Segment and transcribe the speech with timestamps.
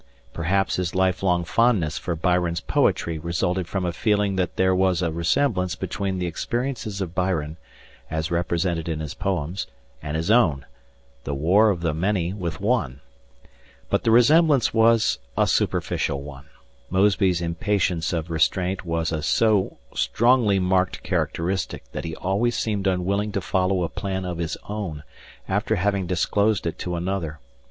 [0.33, 5.11] Perhaps his lifelong fondness for Byron's poetry resulted from a feeling that there was a
[5.11, 7.57] resemblance between the experiences of Byron,
[8.09, 9.67] as represented in his poems,
[10.01, 10.65] and his own
[11.23, 13.01] the "war of the many with one."
[13.91, 16.45] But the resemblance was a superficial one.
[16.89, 23.31] Mosby's impatience of restraint was a so strongly marked characteristic that he always seemed unwilling
[23.33, 25.03] to follow a plan of his own,
[25.47, 27.37] after having disclosed it to another.